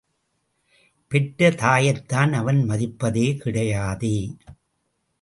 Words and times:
பெற்ற 1.11 1.49
தாயைத்தான் 1.51 2.33
அவன் 2.33 2.61
மதிப்பதே 2.69 3.27
கிடையாதே! 3.37 4.15